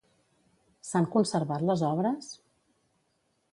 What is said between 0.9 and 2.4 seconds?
S'han conservat les obres?